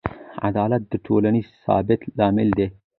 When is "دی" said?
2.57-2.67